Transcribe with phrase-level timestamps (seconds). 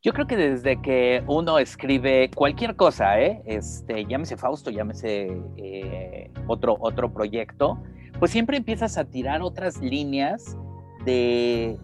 [0.00, 3.42] Yo creo que desde que uno escribe cualquier cosa, ¿eh?
[3.46, 7.82] este, llámese Fausto, llámese eh, otro, otro proyecto,
[8.20, 10.56] pues siempre empiezas a tirar otras líneas
[11.04, 11.76] de,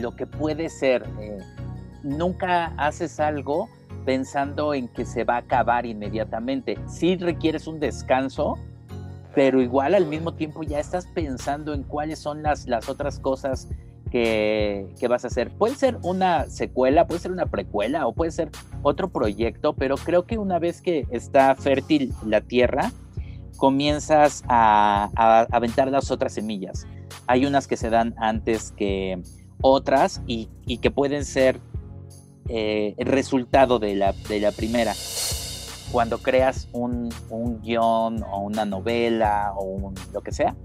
[0.00, 1.04] lo que puede ser.
[1.20, 1.38] Eh,
[2.02, 3.68] nunca haces algo
[4.04, 6.76] pensando en que se va a acabar inmediatamente.
[6.88, 8.58] Sí requieres un descanso,
[9.32, 13.68] pero igual al mismo tiempo ya estás pensando en cuáles son las, las otras cosas
[14.10, 15.50] que, vas a hacer.
[15.50, 18.50] Puede ser una secuela, puede ser una precuela o puede ser
[18.82, 22.92] otro proyecto, pero creo que una vez que está fértil la tierra,
[23.56, 25.10] comienzas a,
[25.50, 26.86] aventar las otras semillas.
[27.26, 29.22] Hay unas que se dan antes que
[29.60, 31.60] otras y, que pueden ser
[32.48, 34.94] eh, el resultado de la, de la primera.
[35.92, 40.56] Cuando creas un, un guion o una novela o lo que sea,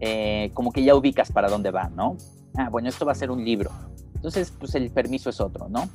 [0.00, 2.16] eh, como que ya ubicas para dónde va, ¿no?
[2.56, 3.70] Ah, bueno, esto va a ser un libro.
[4.14, 5.88] Entonces, pues el permiso es otro, ¿no?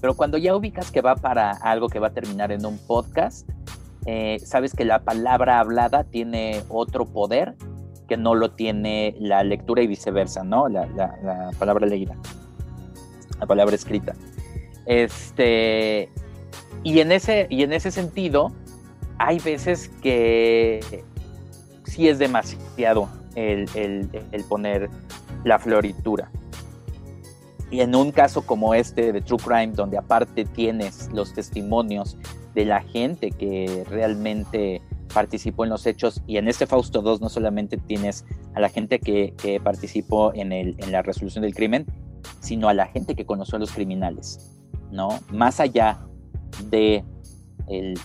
[0.00, 3.48] Pero cuando ya ubicas que va para algo que va a terminar en un podcast,
[4.06, 7.56] eh, sabes que la palabra hablada tiene otro poder
[8.08, 10.68] que no lo tiene la lectura y viceversa, ¿no?
[10.68, 12.16] La, la palabra leída,
[13.38, 14.14] la palabra escrita.
[14.86, 16.08] Este,
[16.82, 18.52] y en ese, y en ese sentido,
[19.18, 21.04] hay veces que
[21.84, 24.88] sí es demasiado el, el poner
[25.44, 26.30] la floritura.
[27.70, 32.16] Y en un caso como este de True Crime, donde aparte tienes los testimonios
[32.54, 34.80] de la gente que realmente
[35.12, 39.00] participó en los hechos, y en este Fausto 2 no solamente tienes a la gente
[39.00, 41.86] que, participó en, la resolución del crimen,
[42.40, 44.56] sino a la gente que conoció a los criminales,
[44.90, 45.20] ¿no?
[45.30, 46.00] Más allá
[46.70, 47.04] de,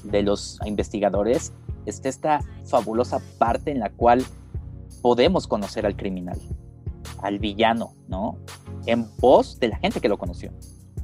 [0.03, 1.53] de los investigadores,
[1.85, 4.23] está esta fabulosa parte en la cual
[5.01, 6.39] podemos conocer al criminal
[7.23, 8.37] al villano, ¿no?
[8.85, 10.51] En voz de la gente que lo conoció.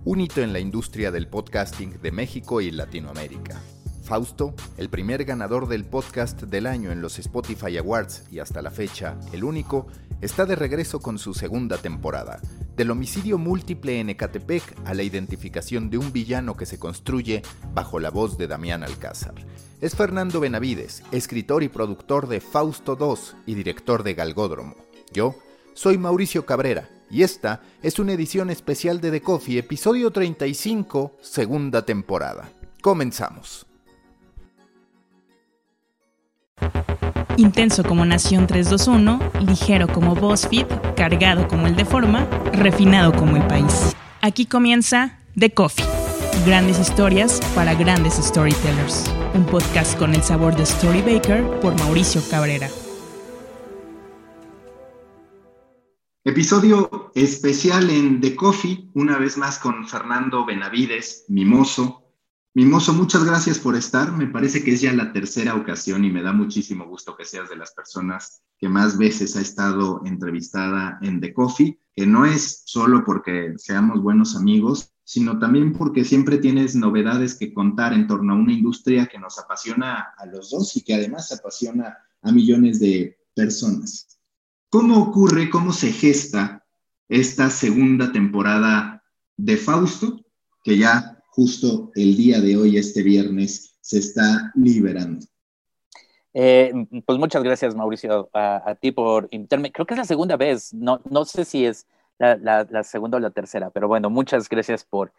[0.06, 3.60] Un hito en la industria del podcasting de México y Latinoamérica.
[4.04, 8.72] Fausto, el primer ganador del podcast del año en los Spotify Awards y hasta la
[8.72, 9.86] fecha el único,
[10.20, 12.42] está de regreso con su segunda temporada.
[12.76, 17.44] Del homicidio múltiple en Ecatepec a la identificación de un villano que se construye
[17.74, 19.36] bajo la voz de Damián Alcázar.
[19.80, 24.76] Es Fernando Benavides, escritor y productor de Fausto 2 y director de Galgódromo.
[25.14, 25.36] Yo
[25.80, 31.86] soy Mauricio Cabrera y esta es una edición especial de The Coffee, episodio 35, segunda
[31.86, 32.52] temporada.
[32.82, 33.66] Comenzamos.
[37.38, 40.66] Intenso como Nación 321, ligero como BuzzFeed,
[40.98, 43.96] cargado como el de forma, refinado como el país.
[44.20, 45.86] Aquí comienza The Coffee.
[46.46, 49.06] Grandes historias para grandes storytellers.
[49.34, 52.68] Un podcast con el sabor de Story Baker por Mauricio Cabrera.
[56.30, 62.14] Episodio especial en The Coffee, una vez más con Fernando Benavides, Mimoso.
[62.54, 64.12] Mimoso, muchas gracias por estar.
[64.12, 67.50] Me parece que es ya la tercera ocasión y me da muchísimo gusto que seas
[67.50, 72.62] de las personas que más veces ha estado entrevistada en The Coffee, que no es
[72.64, 78.34] solo porque seamos buenos amigos, sino también porque siempre tienes novedades que contar en torno
[78.34, 82.80] a una industria que nos apasiona a los dos y que además apasiona a millones
[82.80, 84.19] de personas.
[84.72, 86.64] ¿Cómo ocurre, cómo se gesta
[87.08, 89.04] esta segunda temporada
[89.36, 90.20] de Fausto,
[90.64, 95.26] que ya justo el día de hoy, este viernes, se está liberando?
[96.36, 96.72] Eh,
[97.04, 99.72] pues muchas gracias, Mauricio, a, ti por invitarme.
[99.72, 101.88] Creo que es la segunda vez, no, no sé si es
[102.20, 105.12] la, segunda o la tercera, pero bueno, muchas gracias por,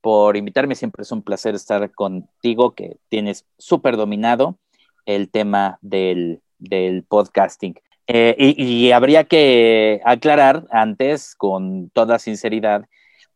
[0.00, 0.76] por invitarme.
[0.76, 4.58] Siempre es un placer estar contigo, que tienes súper dominado
[5.06, 7.74] el tema del, del podcasting.
[8.06, 12.86] Eh, y, habría que aclarar antes, con toda sinceridad,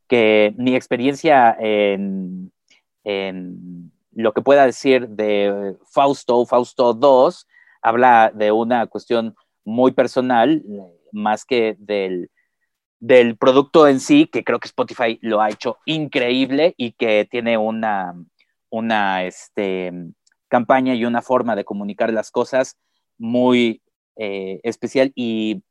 [0.09, 2.53] que mi experiencia en,
[4.13, 7.47] lo que pueda decir de Fausto, Fausto 2,
[7.83, 10.63] habla de una cuestión muy personal,
[11.13, 12.31] más que del,
[12.99, 17.57] del producto en sí, que creo que Spotify lo ha hecho increíble y que tiene
[17.59, 18.15] una,
[18.71, 19.93] una este,
[20.49, 22.77] campaña y una forma de comunicar las cosas
[23.19, 23.83] muy
[24.17, 25.63] eh, especial y,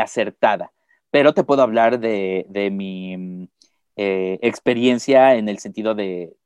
[0.00, 0.72] acertada.
[1.10, 3.48] Pero te puedo hablar de, mi mm,
[3.96, 6.36] eh, experiencia en el sentido de,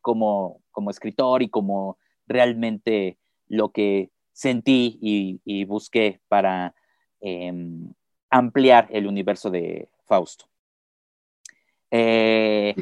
[0.00, 0.60] como,
[0.90, 3.18] escritor y como realmente
[3.48, 6.74] lo que sentí y, busqué para
[7.20, 7.92] em,
[8.30, 10.46] ampliar el universo de Fausto.
[11.90, 12.74] Eh,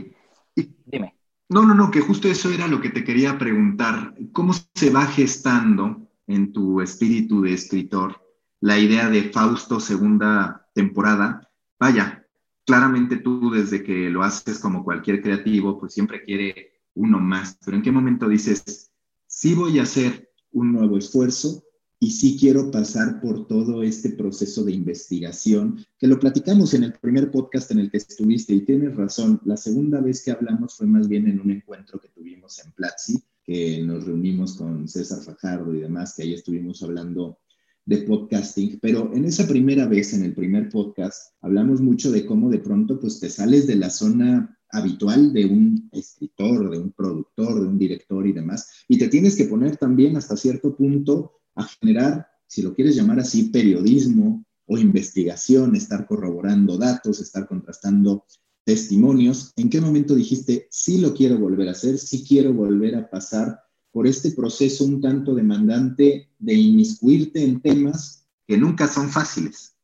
[0.87, 1.15] dime.
[1.49, 4.15] No, no, no, que justo eso era lo que te quería preguntar.
[4.33, 8.25] ¿Cómo se va gestando en tu espíritu de escritor
[8.65, 11.51] la idea de Fausto segunda temporada.
[11.79, 12.27] Vaya,
[12.65, 17.77] claramente tú desde que lo haces como cualquier creativo, pues siempre quiere uno más, pero
[17.77, 18.91] ¿en qué momento dices,
[19.27, 21.63] sí voy a hacer un nuevo esfuerzo
[21.99, 26.95] y sí quiero pasar por todo este proceso de investigación, que lo platicamos en el
[26.95, 30.87] primer podcast en el que estuviste y tienes razón, la segunda vez que hablamos fue
[30.87, 35.75] más bien en un encuentro que tuvimos en Platzi, que nos reunimos con César Fajardo
[35.75, 37.39] y demás, que ahí estuvimos hablando
[37.87, 42.51] de podcasting, pero en esa primera vez, en el primer podcast, hablamos mucho de cómo
[42.51, 47.61] de pronto pues te sales de la zona habitual de un escritor, de un productor,
[47.61, 51.65] de un director y demás, y te tienes que poner también hasta cierto punto a
[51.65, 58.25] generar, si lo quieres llamar así, periodismo o investigación, estar corroborando datos, estar contrastando
[58.65, 59.53] testimonios.
[59.57, 63.61] ¿En qué momento dijiste, sí lo quiero volver a hacer, sí quiero volver a pasar
[63.93, 69.77] por este proceso un tanto demandante de inmiscuirte en temas que nunca son fáciles?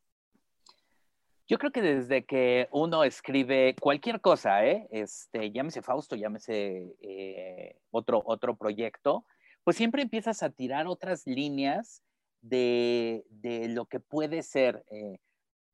[1.47, 4.87] Yo creo que desde que uno escribe cualquier cosa, ¿eh?
[4.89, 9.25] este, llámese Fausto, llámese eh, otro, otro proyecto,
[9.63, 12.03] pues siempre empiezas a tirar otras líneas
[12.41, 13.25] de,
[13.69, 14.85] lo que puede ser.
[14.91, 15.19] Eh,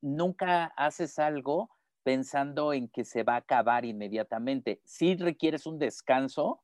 [0.02, 1.70] nunca haces algo
[2.08, 4.80] pensando en que se va a acabar inmediatamente.
[4.86, 6.64] Sí requieres un descanso,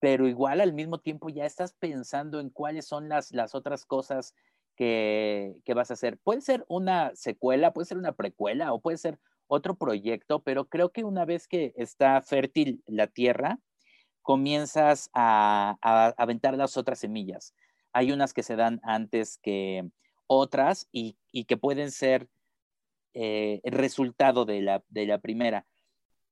[0.00, 4.34] pero igual al mismo tiempo ya estás pensando en cuáles son las, las otras cosas
[4.74, 6.18] que, vas a hacer.
[6.18, 10.90] Puede ser una secuela, puede ser una precuela o puede ser otro proyecto, pero creo
[10.90, 13.60] que una vez que está fértil la tierra,
[14.22, 15.78] comienzas a,
[16.16, 17.54] aventar las otras semillas.
[17.92, 19.88] Hay unas que se dan antes que
[20.26, 21.16] otras y,
[21.46, 22.28] que pueden ser
[23.14, 25.66] eh, el resultado de la, de la primera.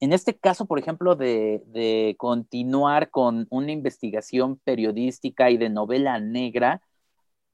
[0.03, 6.83] En este caso, por ejemplo, de, continuar con una investigación periodística y de novela negra,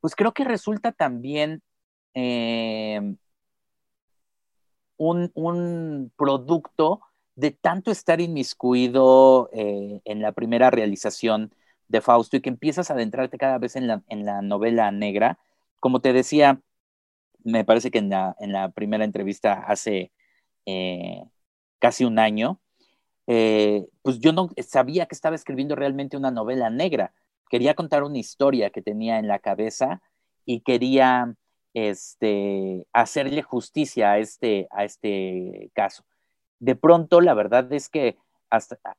[0.01, 1.63] pues creo que resulta también
[2.15, 3.17] eh,
[4.97, 7.01] un, producto
[7.37, 11.53] de tanto estar inmiscuido eh, en la primera realización
[11.89, 15.39] de Fausto y que empiezas a adentrarte cada vez en la, novela negra.
[15.81, 16.61] Como te decía,
[17.45, 20.13] me parece que en la, primera entrevista hace
[20.67, 21.23] eh,
[21.79, 22.61] casi un año,
[23.27, 27.13] eh, pues yo no sabía que estaba escribiendo realmente una novela negra.
[27.51, 30.03] Quería contar una historia que tenía en la cabeza
[30.45, 31.35] y quería
[31.75, 36.05] este, hacerle justicia a este, a este caso.
[36.59, 38.17] De pronto, la verdad es que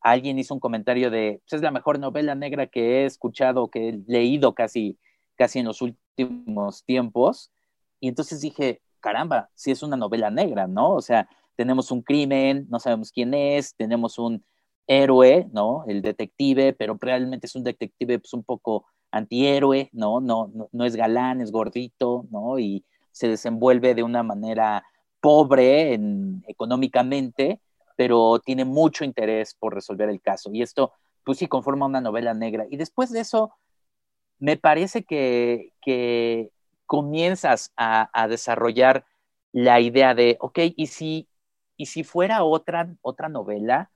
[0.02, 3.90] alguien hizo un comentario de, pues es la mejor novela negra que he escuchado, que
[3.90, 4.98] he leído casi,
[5.36, 7.52] casi en los últimos tiempos.
[8.00, 10.92] Y entonces dije, caramba, si es una novela negra, ¿no?
[10.92, 14.44] O sea, tenemos un crimen, no sabemos quién es, tenemos un
[14.88, 15.84] héroe, ¿no?
[15.88, 20.22] El detective, pero realmente es un detective pues, un poco antihéroe, ¿no?
[20.22, 22.60] No, no, no es galán, es gordito, ¿no?
[22.60, 24.84] Y se desenvuelve de una manera
[25.20, 27.60] pobre en, económicamente,
[27.96, 30.50] pero tiene mucho interés por resolver el caso.
[30.54, 30.94] Y esto,
[31.24, 32.66] pues sí, conforma una novela negra.
[32.70, 33.54] Y después de eso,
[34.40, 36.52] me parece que, que
[36.90, 39.06] comienzas a, desarrollar
[39.52, 41.28] la idea de, ok, ¿y si
[41.78, 43.92] y si fuera otra, otra novela,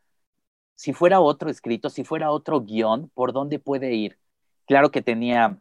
[0.76, 4.20] si fuera otro escrito, si fuera otro guion, ¿por dónde puede ir?
[4.68, 5.60] Claro que tenía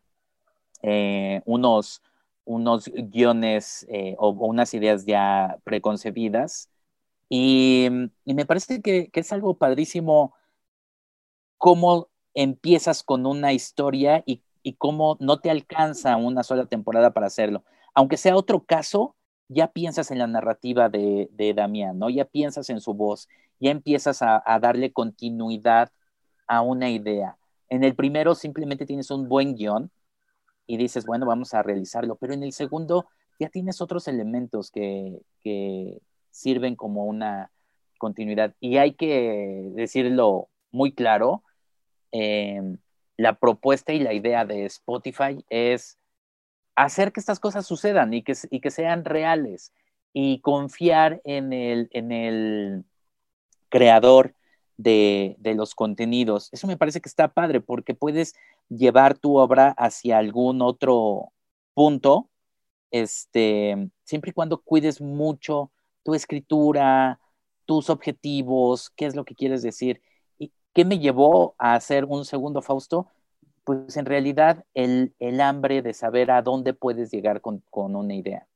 [0.82, 2.02] eh, unos,
[2.44, 6.69] unos guiones eh, o, unas ideas ya preconcebidas
[7.31, 7.88] y,
[8.26, 10.35] me parece que, es algo padrísimo
[11.56, 17.26] cómo empiezas con una historia y, y cómo no te alcanza una sola temporada para
[17.26, 17.64] hacerlo.
[17.95, 19.16] Aunque sea otro caso,
[19.49, 22.09] ya piensas en la narrativa de, de Damián, ¿no?
[22.11, 23.28] Ya piensas en su voz,
[23.62, 25.92] ya empiezas a, darle continuidad
[26.49, 27.38] a una idea.
[27.69, 29.90] En el primero simplemente tienes un buen guion
[30.66, 33.07] y dices, bueno, vamos a realizarlo, pero en el segundo
[33.38, 35.23] ya tienes otros elementos que,
[36.31, 37.52] sirven como una
[37.99, 38.54] continuidad.
[38.59, 41.42] Y hay que decirlo muy claro,
[42.11, 42.78] em,
[43.16, 45.99] la propuesta y la idea de Spotify es
[46.76, 49.73] hacer que estas cosas sucedan y que, y que sean reales
[50.12, 52.85] y confiar en el, en el
[53.69, 54.35] creador
[54.76, 56.49] de, los contenidos.
[56.52, 58.35] Eso me parece que está padre porque puedes
[58.69, 61.33] llevar tu obra hacia algún otro
[61.75, 62.28] punto,
[62.90, 65.71] este, siempre y cuando cuides mucho
[66.02, 67.21] tu escritura,
[67.64, 70.02] tus objetivos, qué es lo que quieres decir.
[70.73, 73.09] ¿Y qué me llevó a hacer un segundo Fausto?
[73.64, 78.47] pues en realidad el, hambre de saber a dónde puedes llegar con, una idea.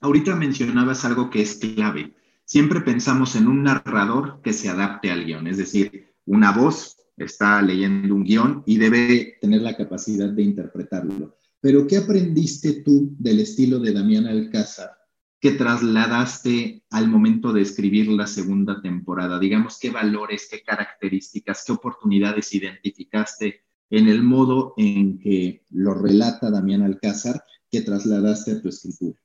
[0.00, 2.14] Ahorita mencionabas algo que es clave.
[2.44, 7.60] Siempre pensamos en un narrador que se adapte al guion, es decir, una voz está
[7.62, 11.38] leyendo un guion y debe tener la capacidad de interpretarlo.
[11.60, 14.95] Pero ¿qué aprendiste tú del estilo de Damián Alcázar
[15.40, 19.38] que trasladaste al momento de escribir la segunda temporada?
[19.38, 26.50] Digamos, ¿qué valores, qué características, qué oportunidades identificaste en el modo en que lo relata
[26.50, 29.18] Damián Alcázar que trasladaste a tu escritura?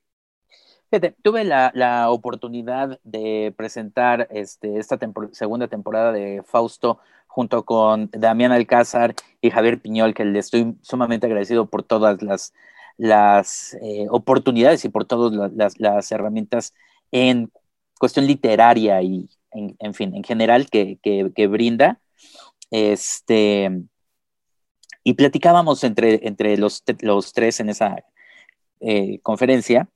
[1.22, 4.98] tuve la, oportunidad de presentar este, esta
[5.32, 11.26] segunda temporada de Fausto junto con Damián Alcázar y Javier Piñol, que le estoy sumamente
[11.26, 12.52] agradecido por todas las,
[12.96, 16.74] las eh, oportunidades y por todas las, herramientas
[17.10, 17.50] en
[17.98, 22.00] cuestión literaria y, en, fin, en general que, brinda.
[22.70, 23.70] Este,
[25.04, 28.04] y platicábamos entre, entre los, los tres en esa
[28.80, 29.88] eh, conferencia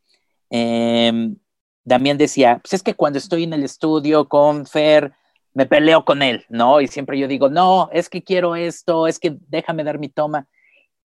[0.50, 1.34] eh,
[1.84, 5.12] Damián decía, pues es que cuando estoy en el estudio con Fer,
[5.54, 6.80] me peleo con él, ¿no?
[6.80, 10.48] Y siempre yo digo, no, es que quiero esto, es que déjame dar mi toma.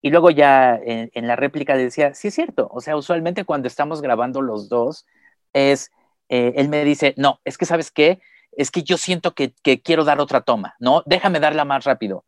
[0.02, 4.00] Y luego ya en, la réplica decía, sí es cierto, o sea, usualmente cuando estamos
[4.00, 5.07] grabando los dos,
[5.52, 5.90] es,
[6.28, 8.21] eh, él me dice, no, es que sabes qué,
[8.52, 9.52] es que yo siento que,
[9.83, 11.02] quiero dar otra toma, ¿no?
[11.07, 12.25] Déjame darla más rápido.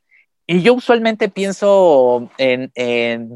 [0.47, 2.73] Y yo usualmente pienso en,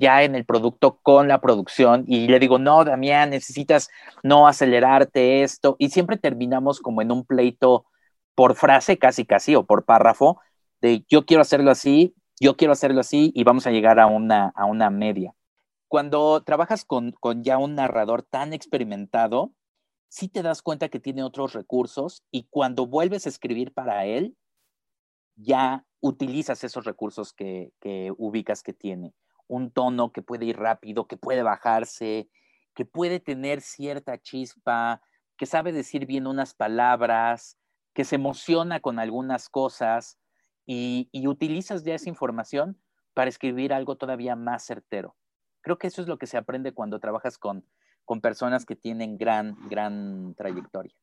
[0.00, 3.88] ya en el producto con la producción y le digo, no, Damián, necesitas
[4.22, 5.76] no acelerarte esto.
[5.78, 7.86] Y siempre terminamos como en un pleito
[8.34, 10.40] por frase, casi casi, o por párrafo,
[10.80, 14.52] de yo quiero hacerlo así, yo quiero hacerlo así y vamos a llegar a una,
[14.54, 15.34] a una media.
[15.88, 19.52] Cuando trabajas con, con ya un narrador tan experimentado,
[20.08, 24.36] sí te das cuenta que tiene otros recursos y cuando vuelves a escribir para él,
[25.36, 27.72] ya utilizas esos recursos que,
[28.16, 29.14] ubicas que tiene.
[29.48, 32.28] Un tono que puede ir rápido, que puede bajarse,
[32.74, 35.00] que puede tener cierta chispa,
[35.36, 37.58] que sabe decir bien unas palabras,
[37.94, 40.18] que se emociona con algunas cosas
[40.66, 42.76] y, utilizas ya esa información
[43.14, 45.16] para escribir algo todavía más certero.
[45.62, 47.64] Creo que eso es lo que se aprende cuando trabajas con,
[48.04, 50.94] con personas que tienen gran, gran trayectoria.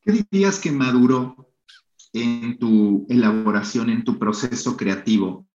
[0.00, 1.54] ¿Qué dirías que maduró
[2.12, 5.46] en tu elaboración, en tu proceso creativo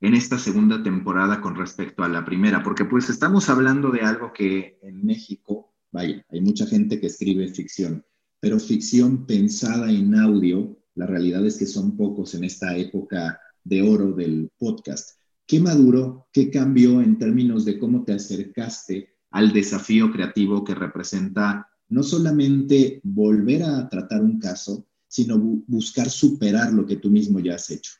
[0.00, 2.62] en esta segunda temporada con respecto a la primera?
[2.62, 7.48] Porque pues estamos hablando de algo que en México, vaya, hay mucha gente que escribe
[7.48, 8.04] ficción,
[8.40, 13.82] pero ficción pensada en audio, la realidad es que son pocos en esta época de
[13.82, 15.18] oro del podcast.
[15.46, 21.68] ¿Qué maduró, qué cambió en términos de cómo te acercaste al desafío creativo que representa
[21.88, 27.56] no solamente volver a tratar un caso, sino buscar superar lo que tú mismo ya
[27.56, 27.92] has hecho.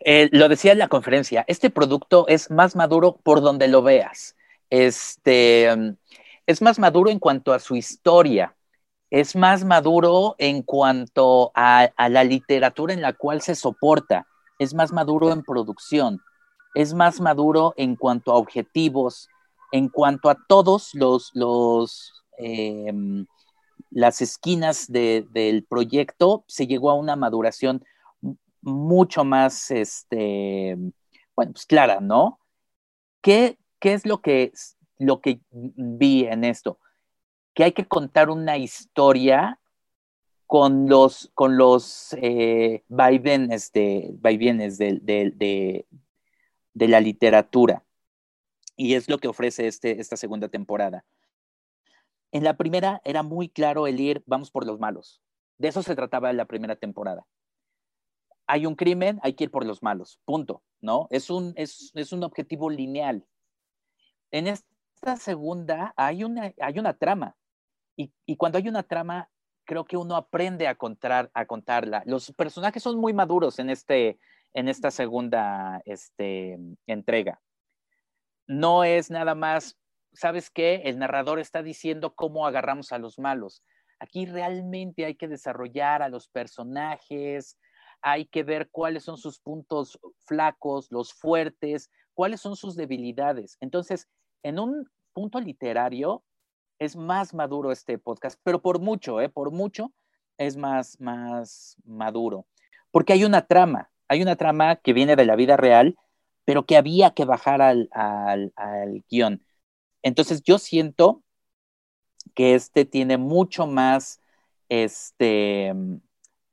[0.00, 4.34] Eh, lo decía en la conferencia, este producto es más maduro por donde lo veas.
[4.70, 5.68] Este,
[6.46, 8.56] es más maduro en cuanto a su historia,
[9.12, 14.26] es más maduro en cuanto a, la literatura en la cual se soporta,
[14.58, 16.18] es más maduro en producción,
[16.74, 19.28] es más maduro en cuanto a objetivos,
[19.70, 23.26] en cuanto a todos los, em,
[23.90, 27.84] las esquinas del proyecto se llegó a una maduración
[28.62, 30.74] mucho más, este,
[31.36, 32.38] bueno, pues clara, ¿no?
[33.20, 34.52] ¿Qué, qué es lo que,
[34.98, 36.78] lo que vi en esto?
[37.54, 39.58] Que hay que contar una historia
[40.52, 45.86] con los, con los eh, vaivenes, de, de,
[46.74, 47.84] de, la literatura.
[48.76, 51.06] Y es lo que ofrece este, esta segunda temporada.
[52.32, 55.22] En la primera era muy claro el ir, vamos por los malos.
[55.56, 57.26] De eso se trataba en la primera temporada.
[58.46, 61.06] Hay un crimen, hay que ir por los malos, punto, ¿no?
[61.10, 63.24] Es un, es, un objetivo lineal.
[64.30, 67.36] En esta segunda hay una, hay una trama.
[67.96, 69.28] Y, cuando hay una trama,
[69.64, 72.02] creo que uno aprende a, contar, a contarla.
[72.06, 74.18] Los personajes son muy maduros en, este,
[74.54, 77.40] en esta segunda este, entrega.
[78.46, 79.76] No es nada más
[80.12, 80.82] ¿sabes qué?
[80.84, 83.62] El narrador está diciendo cómo agarramos a los malos.
[83.98, 87.58] Aquí realmente hay que desarrollar a los personajes,
[88.00, 93.56] hay que ver cuáles son sus puntos flacos, los fuertes, cuáles son sus debilidades.
[93.60, 94.08] Entonces,
[94.42, 96.24] en un punto literario
[96.84, 99.28] es más maduro este podcast, pero por mucho, ¿eh?
[99.28, 99.92] por mucho
[100.36, 102.46] es más, más maduro,
[102.90, 105.96] porque hay una trama, hay una trama que viene de la vida real,
[106.44, 109.44] pero que había que bajar al, al, al guion.
[110.02, 111.22] Entonces yo siento
[112.34, 114.20] que este tiene mucho más
[114.68, 115.72] este,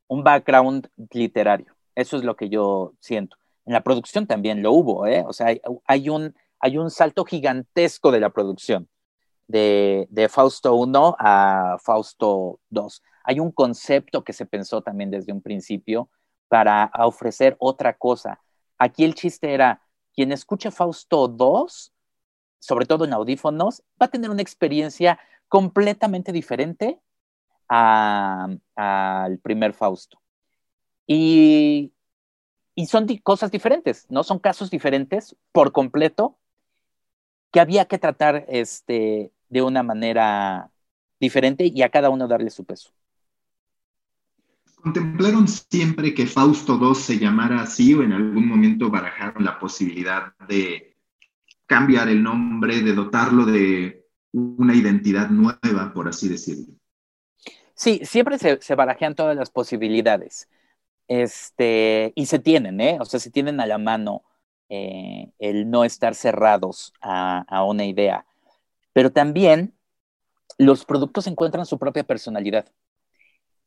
[0.07, 1.75] un background literario.
[1.95, 3.37] Eso es lo que yo siento.
[3.65, 5.23] En la producción también lo hubo, ¿eh?
[5.27, 5.47] O sea,
[5.85, 8.87] hay, un, hay un salto gigantesco de la producción,
[9.49, 13.03] de, de Fausto 1 a Fausto 2.
[13.25, 16.09] Hay un concepto que se pensó también desde un principio
[16.47, 18.39] para ofrecer otra cosa.
[18.77, 19.81] Aquí el chiste era,
[20.13, 21.91] quien escuche Fausto 2
[22.59, 26.99] sobre todo en audífonos, va a tener una experiencia completamente diferente
[27.67, 28.59] al
[29.41, 30.21] primer Fausto.
[31.07, 31.93] Y,
[32.75, 34.23] y son cosas diferentes, ¿no?
[34.23, 36.37] Son casos diferentes por completo
[37.51, 40.71] que había que tratar este, de una manera
[41.19, 42.91] diferente y a cada uno darle su peso.
[44.81, 50.33] ¿Contemplaron siempre que Fausto II se llamara así o en algún momento barajaron la posibilidad
[50.47, 50.95] de
[51.65, 56.73] cambiar el nombre, de dotarlo de una identidad nueva, por así decirlo?
[57.75, 60.49] Sí, siempre se, se barajean todas las posibilidades.
[61.07, 62.97] Este, y se tienen, ¿eh?
[63.01, 64.23] O sea, se tienen a la mano
[64.69, 68.25] eh, el no estar cerrados a, a una idea.
[68.93, 69.75] Pero también
[70.57, 72.71] los productos encuentran su propia personalidad.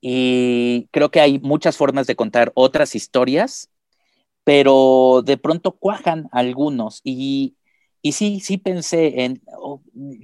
[0.00, 3.70] Y creo que hay muchas formas de contar otras historias,
[4.44, 7.00] pero de pronto cuajan algunos.
[7.04, 7.56] Y,
[8.02, 9.42] y sí, sí pensé en,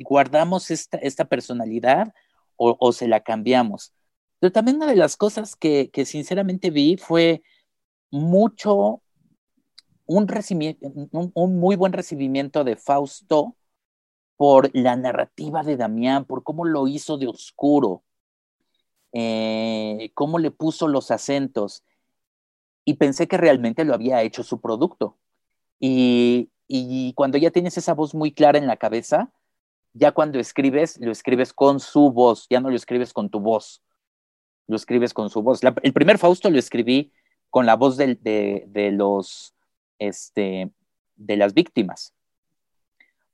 [0.01, 2.13] ¿guardamos esta, esta personalidad
[2.57, 3.93] o, o, se la cambiamos?
[4.41, 7.43] Pero también una de las cosas que, que sinceramente vi fue
[8.11, 9.03] mucho,
[10.07, 10.27] un,
[11.13, 13.58] un, un muy buen recibimiento de Fausto
[14.39, 18.05] por la narrativa de Damián, por cómo lo hizo de oscuro,
[19.13, 21.83] eh, cómo le puso los acentos
[22.85, 25.17] y pensé que realmente lo había hecho su producto.
[25.81, 29.33] Y, y, cuando ya tienes esa voz muy clara en la cabeza,
[29.93, 33.83] ya cuando escribes, lo escribes con su voz, ya no lo escribes con tu voz,
[34.69, 35.61] lo escribes con su voz.
[35.83, 37.13] El primer Fausto lo escribí
[37.51, 39.53] con la voz de, de, de, los,
[39.99, 40.71] este,
[41.17, 42.15] de las víctimas,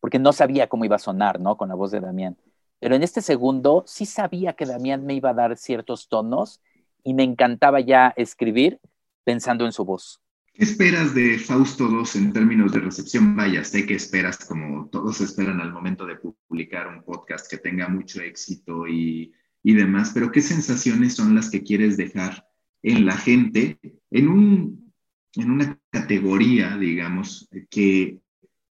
[0.05, 1.57] porque no sabía cómo iba a sonar, ¿no?
[1.57, 2.37] Con la voz de Damián.
[2.79, 6.61] Pero en este segundo sí sabía que Damián me iba a dar ciertos tonos
[7.03, 8.81] y me encantaba ya escribir
[9.25, 10.21] pensando en su voz.
[10.53, 13.35] ¿Qué esperas de Fausto II en términos de recepción?
[13.35, 17.89] Vaya, sé que esperas como todos esperan al momento de publicar un podcast que tenga
[17.89, 19.33] mucho éxito y,
[19.63, 22.47] y demás, pero ¿qué sensaciones son las que quieres dejar
[22.83, 23.79] en la gente
[24.11, 24.93] en, un,
[25.37, 28.21] en una categoría, digamos, que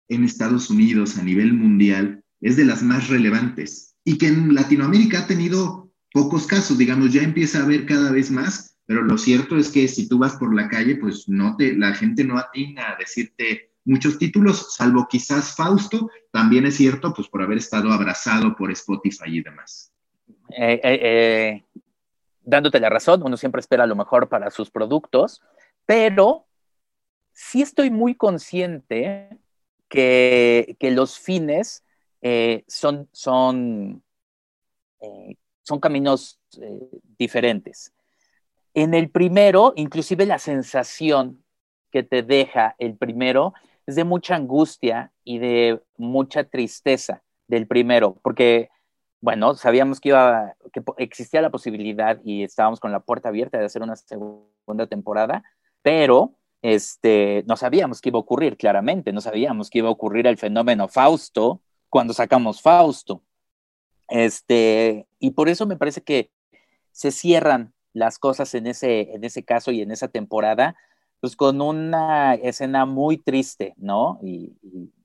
[0.10, 3.94] en Estados Unidos a nivel mundial es de las más relevantes?
[4.04, 8.30] y que en Latinoamérica ha tenido pocos casos, digamos, ya empieza a haber cada vez
[8.30, 11.74] más, pero lo cierto es que si tú vas por la calle, pues no te,
[11.74, 17.28] la gente no atina a decirte muchos títulos, salvo quizás Fausto, también es cierto, pues
[17.28, 19.92] por haber estado abrazado por Spotify y demás.
[20.50, 21.64] Eh, eh, eh,
[22.44, 25.42] dándote la razón, uno siempre espera lo mejor para sus productos,
[25.86, 26.46] pero
[27.32, 29.30] sí estoy muy consciente
[29.94, 31.84] que, los fines
[32.22, 34.04] eh, son, son,
[35.00, 36.80] eh, son caminos eh,
[37.18, 37.94] diferentes.
[38.74, 41.44] En el primero, inclusive la sensación
[41.92, 43.54] que te deja el primero
[43.86, 48.70] es de mucha angustia y de mucha tristeza del primero, porque,
[49.22, 53.66] bueno, sabíamos que, iba, que existía la posibilidad y estábamos con la puerta abierta de
[53.66, 55.44] hacer una segunda temporada,
[55.84, 60.26] pero este, no sabíamos qué iba a ocurrir, claramente, no sabíamos que iba a ocurrir
[60.26, 63.22] el fenómeno Fausto, cuando sacamos Fausto.
[64.08, 66.32] Este, y por eso me parece que
[66.92, 70.76] se cierran las cosas en ese, en ese caso y en esa temporada,
[71.20, 74.20] pues con una escena muy triste, ¿no?
[74.24, 74.54] Y,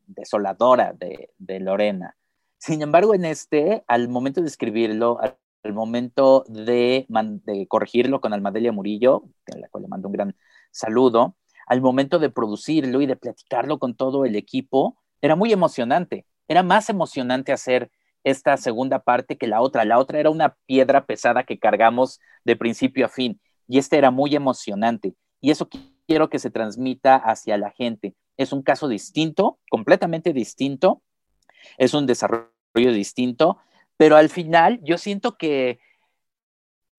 [0.06, 2.16] desoladora de, Lorena.
[2.56, 5.36] Sin embargo, en este, al momento de escribirlo, al,
[5.74, 10.36] momento de, de, corregirlo con Almadelia Murillo, a la cual le mando un gran
[10.70, 11.36] saludo,
[11.68, 16.62] al momento de producirlo y de platicarlo con todo el equipo, era muy emocionante era
[16.62, 17.90] más emocionante hacer
[18.24, 19.84] esta segunda parte que la otra.
[19.84, 24.10] La otra era una piedra pesada que cargamos de principio a fin y este era
[24.10, 25.68] muy emocionante y eso
[26.06, 28.14] quiero que se transmita hacia la gente.
[28.38, 31.02] Es un caso distinto, completamente distinto,
[31.76, 33.58] es un desarrollo distinto,
[33.96, 35.80] pero al final yo siento que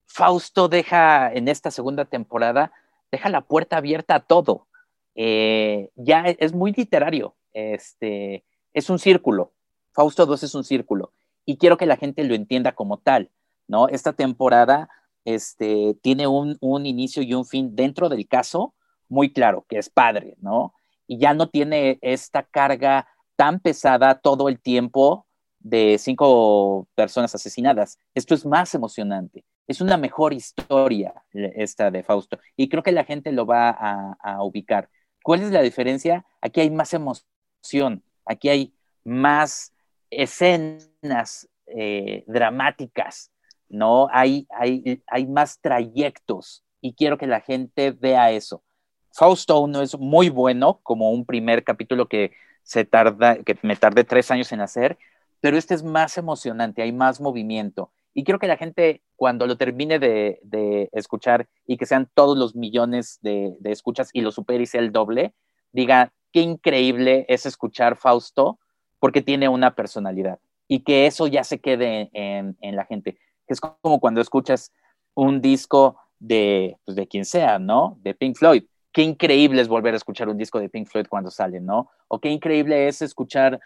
[0.06, 2.72] Fausto deja en esta segunda temporada,
[3.12, 4.68] deja la puerta abierta a todo.
[5.16, 7.36] Eh, ya es muy literario.
[7.54, 9.54] Este, es un círculo.
[9.92, 11.12] Fausto 2 es un círculo
[11.50, 13.32] y quiero que la gente lo entienda como tal,
[13.68, 13.88] ¿no?
[13.88, 14.88] Esta temporada
[15.26, 18.76] este, tiene un, un inicio y un fin dentro del caso
[19.08, 20.76] muy claro, que es padre, ¿no?
[21.08, 25.26] Y ya no tiene esta carga tan pesada todo el tiempo
[25.58, 27.98] de cinco personas asesinadas.
[28.14, 29.44] Esto es más emocionante.
[29.70, 32.40] Es una mejor historia esta de Fausto.
[32.58, 34.90] Y creo que la gente lo va a, ubicar.
[35.22, 36.26] ¿Cuál es la diferencia?
[36.42, 39.74] Aquí hay más emoción aquí hay más
[40.10, 43.32] escenas eh, dramáticas,
[43.70, 44.08] ¿no?
[44.12, 48.64] Hay, hay, hay más trayectos y quiero que la gente vea eso.
[49.12, 52.32] Fausto no es muy bueno como un primer capítulo que
[52.64, 54.98] se tarda, que me tardé tres años en hacer,
[55.42, 57.92] pero este es más emocionante, hay más movimiento.
[58.14, 62.56] Y quiero que la gente, cuando lo termine de, escuchar y que sean todos los
[62.56, 65.34] millones de, escuchas y lo supere y sea el doble,
[65.72, 68.60] diga, qué increíble es escuchar Fausto
[69.00, 73.18] porque tiene una personalidad y que eso ya se quede en, la gente.
[73.48, 74.72] Es como cuando escuchas
[75.16, 77.98] un disco de, pues de quien sea, ¿no?
[78.02, 78.64] De Pink Floyd.
[78.92, 81.90] Qué increíble es volver a escuchar un disco de Pink Floyd cuando sale, ¿no?
[82.08, 83.60] O qué increíble es escuchar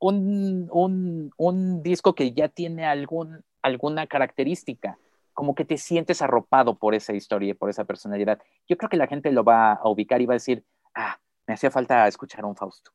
[0.00, 4.98] un, un, disco que ya tiene algún, alguna característica,
[5.34, 8.40] como que te sientes arropado por esa historia y por esa personalidad.
[8.68, 11.54] Yo creo que la gente lo va a ubicar y va a decir, ah, me
[11.54, 12.90] hacía falta escuchar un Fausto.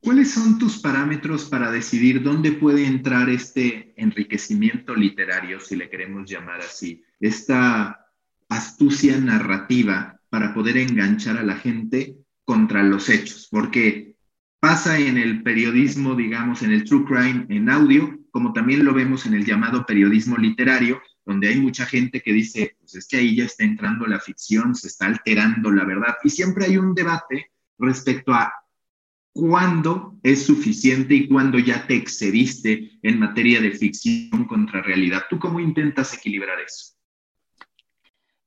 [0.00, 6.30] ¿Cuáles son tus parámetros para decidir dónde puede entrar este enriquecimiento literario, si le queremos
[6.30, 8.06] llamar así, esta
[8.48, 13.48] astucia narrativa para poder enganchar a la gente contra los hechos?
[13.50, 14.14] Porque
[14.60, 19.26] pasa en el periodismo, digamos, en el true crime en audio, como también lo vemos
[19.26, 23.36] en el llamado periodismo literario, donde hay mucha gente que dice, pues es que ahí
[23.36, 26.16] ya está entrando la ficción, se está alterando la verdad.
[26.24, 28.52] Y siempre hay un debate respecto a
[29.32, 35.22] cuándo es suficiente y cuándo ya te excediste en materia de ficción contra realidad.
[35.30, 36.97] ¿Tú cómo intentas equilibrar eso?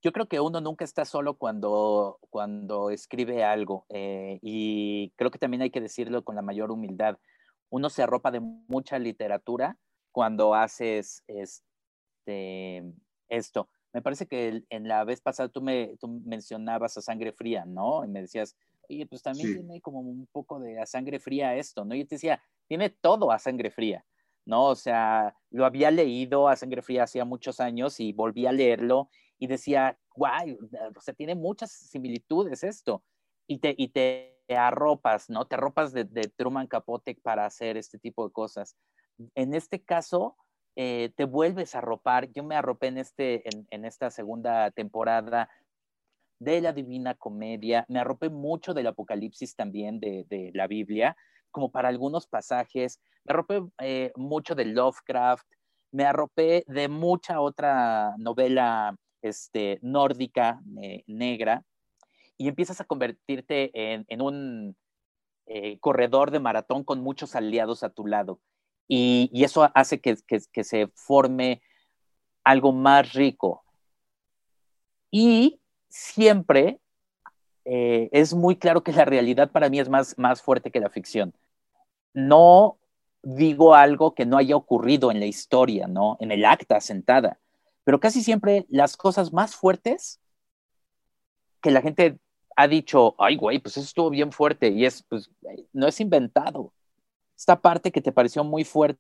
[0.04, 5.38] Yo creo que uno nunca está solo cuando, cuando escribe algo eh, y creo que
[5.38, 7.18] también hay que decirlo con la mayor humildad.
[7.70, 9.78] Uno se arropa de mucha literatura
[10.12, 12.84] cuando haces este,
[13.30, 13.70] esto.
[13.94, 18.04] Me parece que en la vez pasada tú, me, tú mencionabas a sangre fría, ¿no?
[18.04, 18.56] Y me decías,
[18.90, 21.94] oye, pues también tiene como un poco de a sangre fría esto, ¿no?
[21.94, 24.06] Y te decía, tiene todo a sangre fría,
[24.46, 24.66] ¿no?
[24.66, 29.10] O sea, lo había leído a sangre fría hacía muchos años y volví a leerlo
[29.42, 30.58] y decía, guay,
[30.96, 33.04] o sea, tiene muchas similitudes esto.
[33.48, 35.46] Y te, y te arropas, ¿no?
[35.46, 36.06] Te arropas de,
[36.38, 38.78] Truman Capote para hacer este tipo de cosas.
[39.36, 40.38] En este caso,
[40.76, 42.32] eh, te vuelves a arropar.
[42.32, 45.50] Yo me arropé en, este, en, en esta segunda temporada
[46.42, 51.16] de la Divina Comedia, me arropé mucho del Apocalipsis también de, la Biblia,
[51.52, 55.46] como para algunos pasajes, me arropé eh, mucho de Lovecraft,
[55.92, 60.62] me arropé de mucha otra novela este, nórdica
[61.08, 61.64] negra,
[62.38, 64.76] y empiezas a convertirte en, un
[65.46, 68.40] eh, corredor de maratón con muchos aliados a tu lado.
[68.88, 71.62] Y, eso hace que, que se forme
[72.44, 73.64] algo más rico.
[75.12, 76.80] Y siempre
[77.66, 80.90] eh, es muy claro que la realidad para mí es más, más fuerte que la
[80.90, 81.34] ficción.
[82.14, 82.78] No
[83.22, 86.18] digo algo que no haya ocurrido en la historia, ¿no?
[86.20, 87.40] En el acta sentada.
[87.84, 90.20] Pero casi siempre las cosas más fuertes
[91.62, 92.20] que la gente
[92.56, 95.30] ha dicho, ay, güey, pues eso estuvo bien fuerte y es, pues,
[95.74, 96.74] no es inventado.
[97.38, 99.00] Esta parte que te pareció muy fuerte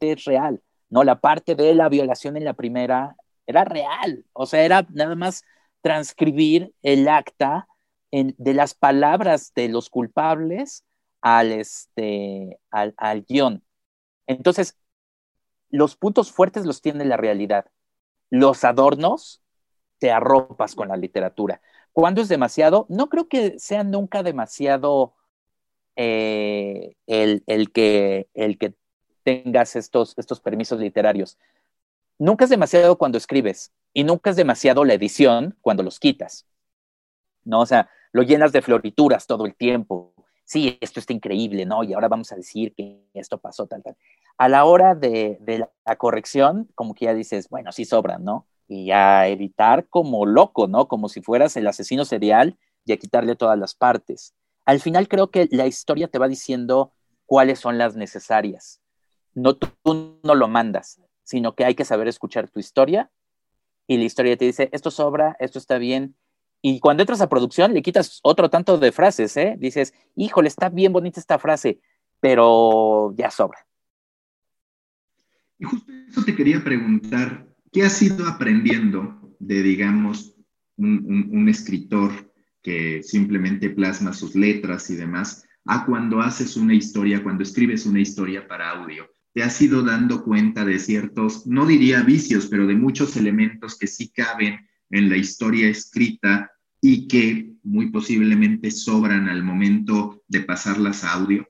[0.00, 1.04] es real, ¿no?
[1.04, 3.16] La parte de la violación en la primera
[3.46, 5.44] era real, o sea, era nada más
[5.82, 7.68] transcribir el acta
[8.10, 10.84] de las palabras de los culpables
[11.20, 13.62] al, este, al, al guion.
[14.26, 14.76] Entonces,
[15.70, 17.66] los puntos fuertes los tiene la realidad.
[18.30, 19.42] Los adornos
[19.98, 21.60] te arropas con la literatura.
[21.92, 22.86] ¿Cuándo es demasiado?
[22.88, 25.14] No creo que sea nunca demasiado
[25.96, 28.74] eh, el, el, que, el que
[29.22, 31.38] tengas estos, estos permisos literarios.
[32.18, 36.46] Nunca es demasiado cuando escribes y nunca es demasiado la edición cuando los quitas.
[37.44, 37.60] ¿No?
[37.60, 40.12] O sea, lo llenas de florituras todo el tiempo.
[40.44, 41.82] Sí, esto está increíble, ¿no?
[41.82, 43.96] Y ahora vamos a decir que esto pasó, tal, tal.
[44.38, 45.38] A la hora de,
[45.86, 48.46] la corrección, como que ya dices, bueno, sí sobran, ¿no?
[48.68, 50.88] Y a editar como loco, ¿no?
[50.88, 54.34] Como si fueras el asesino serial y a quitarle todas las partes.
[54.64, 56.92] Al final creo que la historia te va diciendo
[57.24, 58.80] cuáles son las necesarias.
[59.34, 59.68] No, tú
[60.22, 63.10] no lo mandas sino que hay que saber escuchar tu historia
[63.88, 66.16] y la historia te dice, esto sobra, esto está bien.
[66.62, 69.56] Y cuando entras a producción le quitas otro tanto de frases, ¿eh?
[69.58, 71.80] Dices, híjole, está bien bonita esta frase,
[72.20, 73.65] pero ya sobra.
[75.58, 80.34] Y justo eso te quería preguntar, ¿qué has ido aprendiendo de, digamos,
[80.76, 87.42] un escritor que simplemente plasma sus letras y demás, a cuando haces una historia, cuando
[87.42, 89.08] escribes una historia para audio?
[89.36, 93.86] te has ido dando cuenta de ciertos, no diría vicios, pero de muchos elementos que
[93.86, 101.04] sí caben en la historia escrita y que muy posiblemente sobran al momento de pasarlas
[101.04, 101.46] a audio?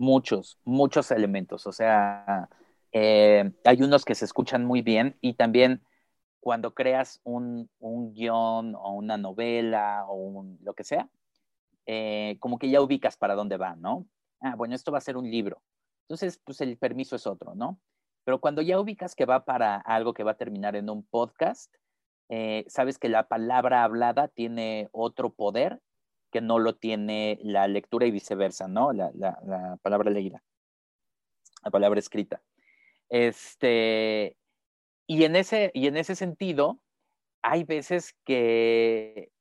[0.00, 1.66] Muchos, muchos elementos.
[1.66, 2.48] O sea,
[2.90, 5.82] eh, hay unos que se escuchan muy bien y también
[6.40, 11.10] cuando creas un, un guion o una novela o lo que sea,
[11.84, 14.06] eh, como que ya ubicas para dónde va, ¿no?
[14.40, 15.62] Ah, bueno, esto va a ser un libro
[16.04, 17.78] Entonces, pues el permiso es otro, ¿no?
[18.24, 21.70] Pero cuando ya ubicas que va para algo que va a terminar en un podcast,
[22.30, 25.78] eh, sabes que la palabra hablada tiene otro poder
[26.30, 28.92] que no lo tiene la lectura y viceversa, ¿no?
[28.92, 30.42] La, la palabra leída,
[31.64, 32.42] la palabra escrita.
[33.10, 34.36] Este,
[35.06, 36.80] y, en ese, y en ese sentido,
[37.42, 39.32] hay veces que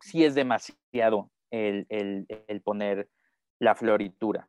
[0.00, 3.08] sí es demasiado el, el, poner
[3.58, 4.48] la floritura.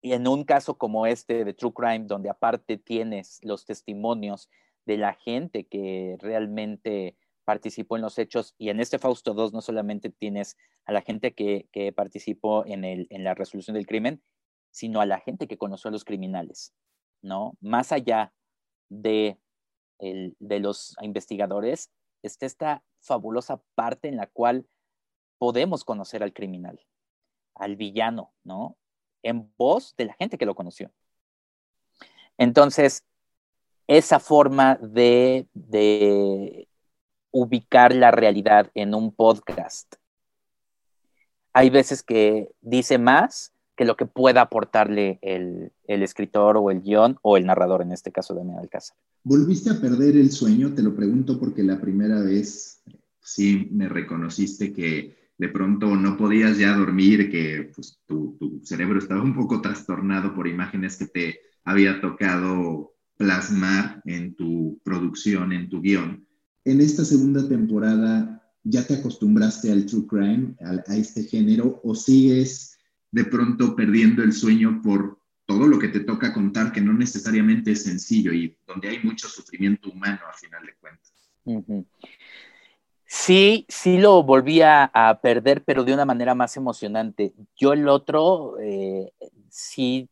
[0.00, 4.48] Y en un caso como este de True Crime, donde aparte tienes los testimonios
[4.86, 7.16] de la gente que realmente
[7.48, 11.32] participó en los hechos, y en este Fausto 2 no solamente tienes a la gente
[11.32, 14.22] que, participó en, la resolución del crimen,
[14.70, 16.74] sino a la gente que conoció a los criminales,
[17.22, 17.54] ¿no?
[17.62, 18.34] Más allá
[18.90, 19.38] de,
[19.98, 21.90] los investigadores,
[22.22, 24.66] está esta fabulosa parte en la cual
[25.38, 26.78] podemos conocer al criminal,
[27.54, 28.76] al villano, ¿no?
[29.22, 30.92] En voz de la gente que lo conoció.
[32.36, 33.06] Entonces,
[33.86, 35.48] esa forma de
[37.30, 39.94] ubicar la realidad en un podcast,
[41.52, 47.18] hay veces que dice más que lo que pueda aportarle el, escritor o el guion
[47.22, 48.96] o el narrador, en este caso Daniel Alcázar.
[49.24, 50.74] ¿Volviste a perder el sueño?
[50.74, 52.82] Te lo pregunto porque la primera vez
[53.20, 58.98] sí me reconociste que de pronto no podías ya dormir, que pues, tu, tu cerebro
[58.98, 65.68] estaba un poco trastornado por imágenes que te había tocado plasmar en tu producción, en
[65.68, 66.26] tu guion.
[66.68, 71.94] En esta segunda temporada, ¿ya te acostumbraste al true crime, a, a este género, o
[71.94, 72.76] sigues
[73.10, 77.72] de pronto perdiendo el sueño por todo lo que te toca contar, que no necesariamente
[77.72, 81.10] es sencillo y donde hay mucho sufrimiento humano a final de cuentas.
[83.06, 87.32] Sí, sí lo volví a, perder, pero de una manera más emocionante.
[87.56, 89.10] Yo el otro, eh,
[89.48, 90.06] sí,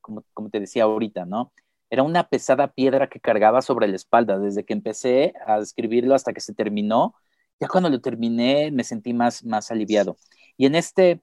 [0.00, 1.50] como, como, te decía ahorita, ¿no?
[1.90, 6.32] Era una pesada piedra que cargaba sobre la espalda desde que empecé a escribirlo hasta
[6.32, 7.14] que se terminó.
[7.60, 10.16] Ya cuando lo terminé me sentí más, más aliviado.
[10.56, 11.20] Y en este,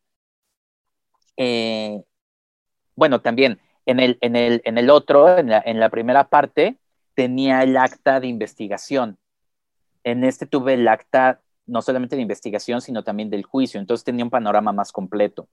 [1.38, 2.02] eh,
[2.96, 6.78] bueno, también en el, en el, en el otro, en la, en la primera parte,
[7.14, 9.18] tenía el acta de investigación.
[10.04, 13.80] En este tuve el acta no solamente de investigación, sino también del juicio.
[13.80, 15.48] Entonces tenía un panorama más completo.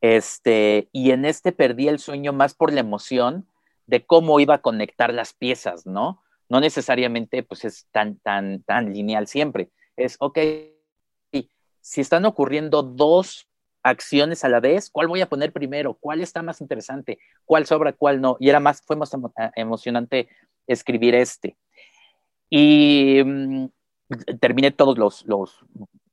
[0.00, 3.46] Este, y en este perdí el sueño más por la emoción
[3.86, 6.22] de cómo iba a conectar las piezas, ¿no?
[6.48, 9.70] No necesariamente pues es tan, tan, tan lineal siempre.
[9.96, 10.38] Es, ok,
[11.84, 13.46] si están ocurriendo dos
[13.82, 15.92] acciones a la vez, ¿cuál voy a poner primero?
[16.00, 17.18] ¿Cuál está más interesante?
[17.44, 17.92] ¿Cuál sobra?
[17.92, 18.38] ¿Cuál no?
[18.40, 20.28] Y era más, fue más eh, emocionante
[20.66, 21.58] escribir este.
[22.48, 23.66] Y mm,
[24.40, 25.62] terminé todos los, los,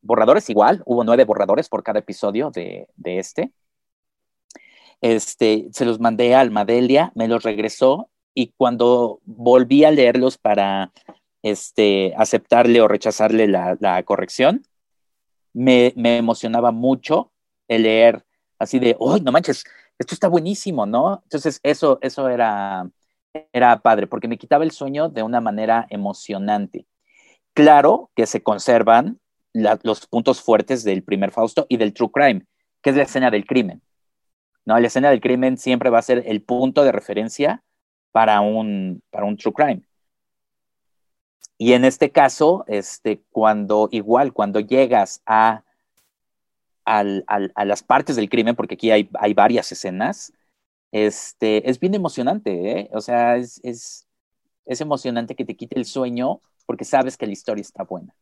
[0.01, 3.51] borradores igual, hubo nueve borradores por cada episodio de, de, este.
[5.01, 10.91] Este, se los mandé a Almadelia, me los regresó y cuando volví a leerlos para
[11.41, 14.63] este, aceptarle o rechazarle la, corrección,
[15.53, 17.31] me, me, emocionaba mucho
[17.67, 18.23] el leer
[18.59, 19.63] así de, ¡ay, no manches!
[19.97, 21.21] Esto está buenísimo, ¿no?
[21.23, 22.89] Entonces, eso, eso era,
[23.53, 26.87] era padre, porque me quitaba el sueño de una manera emocionante.
[27.53, 29.19] Claro que se conservan
[29.53, 32.45] los puntos fuertes del primer Fausto y del True Crime,
[32.81, 33.81] que es la escena del crimen.
[34.65, 34.79] ¿No?
[34.79, 37.63] La escena del crimen siempre va a ser el punto de referencia
[38.11, 39.81] para un, para un True Crime.
[41.57, 45.63] Y en este caso, este, cuando igual, cuando llegas a
[46.85, 50.33] a las partes del crimen, porque aquí hay, hay varias escenas,
[50.91, 52.89] este, es bien emocionante, ¿eh?
[52.93, 54.07] O sea, es, es,
[54.65, 58.13] es, emocionante que te quite el sueño porque sabes que la historia está buena.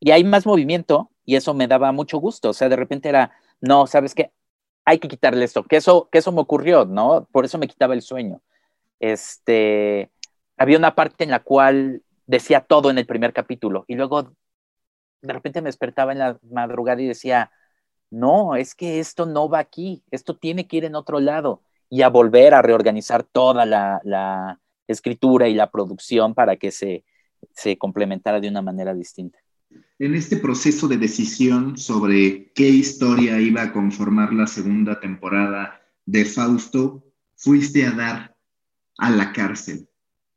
[0.00, 2.50] Y hay más movimiento y eso me daba mucho gusto.
[2.50, 4.30] O sea, de repente era, no, ¿sabes qué?
[4.88, 7.28] Hay que quitarle esto, que eso, que eso me ocurrió, ¿no?
[7.30, 8.40] Por eso me quitaba el sueño.
[9.00, 10.10] Este,
[10.56, 14.32] había una parte en la cual decía todo en el primer capítulo y luego
[15.20, 17.50] de repente me despertaba en la madrugada y decía,
[18.08, 22.00] no, es que esto no va aquí, esto tiene que ir en otro lado y
[22.00, 27.04] a volver a reorganizar toda la, escritura y la producción para que se,
[27.52, 29.38] se complementara de una manera distinta.
[30.00, 36.24] En este proceso de decisión sobre qué historia iba a conformar la segunda temporada de
[36.24, 38.36] Fausto, fuiste a dar
[38.96, 39.88] a la cárcel.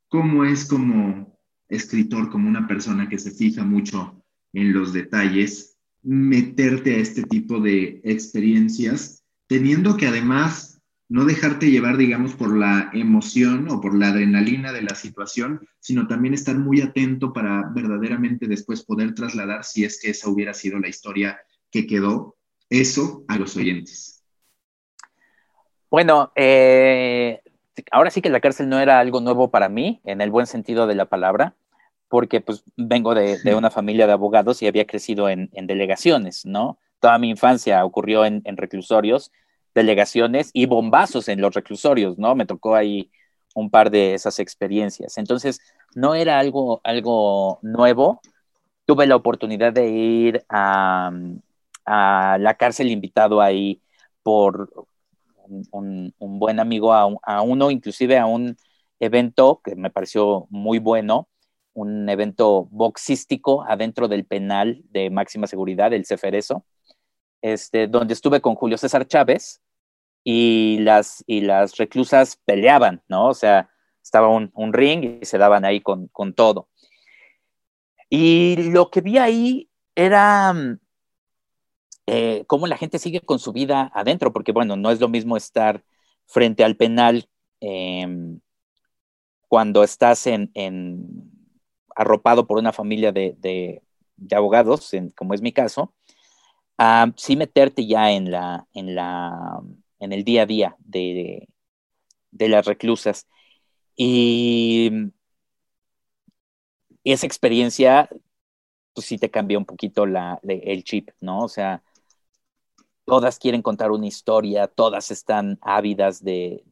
[0.07, 6.95] ¿Cómo es como escritor, como una persona que se fija mucho en los detalles, meterte
[6.95, 10.70] a este tipo de experiencias, teniendo que además
[11.11, 16.07] no dejarte llevar, digamos, por la emoción o por la adrenalina de la situación, sino
[16.07, 20.79] también estar muy atento para verdaderamente después poder trasladar, si es que esa hubiera sido
[20.79, 21.37] la historia
[21.69, 22.37] que quedó,
[22.69, 24.23] eso a los oyentes.
[25.89, 27.41] Bueno, eh,
[27.91, 30.87] ahora sí que la cárcel no era algo nuevo para mí, en el buen sentido
[30.87, 31.55] de la palabra,
[32.07, 36.77] porque pues vengo de, una familia de abogados y había crecido en, delegaciones, ¿no?
[37.01, 39.33] Toda mi infancia ocurrió en, reclusorios,
[39.73, 42.35] delegaciones y bombazos en los reclusorios, ¿no?
[42.35, 43.11] Me tocó ahí
[43.55, 45.17] un par de esas experiencias.
[45.17, 45.59] Entonces,
[45.95, 48.21] no era algo, algo nuevo.
[48.85, 51.11] Tuve la oportunidad de ir a,
[51.85, 53.81] la cárcel invitado ahí
[54.23, 54.71] por
[55.71, 58.57] un, buen amigo, a, uno, inclusive a un
[58.99, 61.27] evento que me pareció muy bueno,
[61.73, 66.65] un evento boxístico adentro del penal de máxima seguridad, el Ceferezo,
[67.41, 69.61] este, donde estuve con Julio César Chávez
[70.23, 73.27] y las, y las reclusas peleaban, ¿no?
[73.27, 73.69] O sea,
[74.03, 76.69] estaba un, ring y se daban ahí con, con, todo.
[78.09, 80.79] Y lo que vi ahí era mm,
[82.07, 85.37] eh, cómo la gente sigue con su vida adentro, porque bueno, no es lo mismo
[85.37, 85.83] estar
[86.25, 88.39] frente al penal em,
[89.47, 90.51] cuando estás en,
[91.95, 93.81] arropado por una familia de,
[94.31, 95.93] abogados, como es mi caso,
[96.77, 99.61] a sí meterte ya en, la, en, la,
[99.99, 101.47] en el día a día de,
[102.31, 103.27] de las reclusas.
[103.95, 104.91] Y
[107.03, 108.09] esa experiencia,
[108.93, 111.39] pues sí te cambió un poquito la, el chip, ¿no?
[111.39, 111.83] O sea,
[113.05, 116.63] todas quieren contar una historia, todas están ávidas de,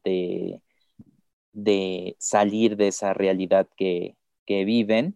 [1.54, 4.16] de, salir de esa realidad que,
[4.48, 5.16] viven.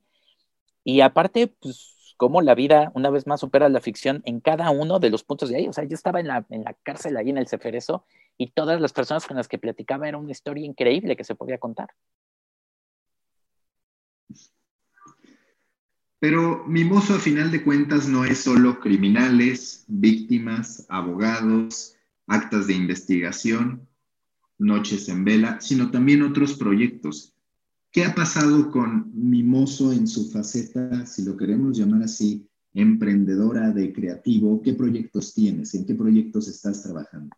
[0.83, 4.99] Y aparte, pues, como la vida una vez más supera la ficción en cada uno
[4.99, 5.67] de los puntos de ahí.
[5.67, 8.05] O sea, yo estaba en la, en la cárcel ahí en el Ceferezo
[8.37, 11.57] y todas las personas con las que platicaba era una historia increíble que se podía
[11.57, 11.89] contar.
[16.23, 21.97] Pero Mimoso a final de cuentas no es solo criminales, víctimas, abogados,
[22.27, 23.89] actas de investigación,
[24.57, 27.32] noches en vela, sino también otros proyectos.
[27.93, 33.93] ¿Qué ha pasado con Mimoso en su faceta, si lo queremos llamar así, emprendedora de
[33.93, 34.63] creativo?
[34.63, 35.75] ¿Qué proyectos tienes?
[35.75, 37.35] ¿En qué proyectos estás trabajando?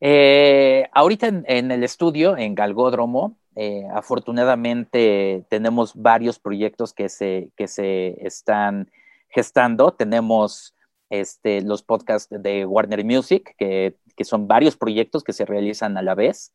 [0.00, 7.68] Eh, ahorita en, el estudio, en Galgódromo, eh, afortunadamente tenemos varios proyectos que se, que
[7.68, 8.90] se están
[9.28, 9.92] gestando.
[9.92, 10.74] Tenemos
[11.10, 16.02] este, los podcasts de Warner Music, que, que, son varios proyectos que se realizan a
[16.02, 16.54] la vez.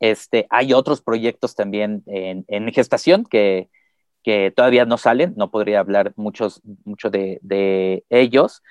[0.00, 3.68] Este, hay otros proyectos también en, gestación que,
[4.56, 8.62] todavía no salen, no podría hablar muchos, mucho de, ellos,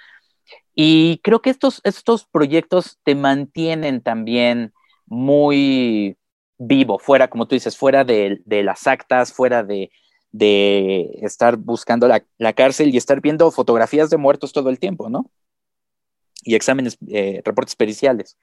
[0.75, 4.73] y creo que estos, estos proyectos te mantienen también
[5.05, 6.17] muy
[6.57, 9.89] vivo, fuera, como tú dices, fuera de, las actas, fuera de,
[11.21, 15.31] estar buscando la, cárcel y estar viendo fotografías de muertos todo el tiempo, ¿no?
[16.43, 18.37] Y exámenes, eh, reportes periciales.